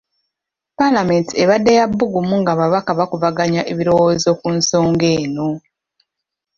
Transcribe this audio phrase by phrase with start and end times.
[0.77, 5.49] Paalamenti ebadde ya bbugumu ng’ababaka bakubaganya ebirowoozo ku nsonga eno.